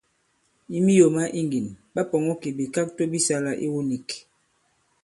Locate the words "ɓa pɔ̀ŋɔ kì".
1.93-2.49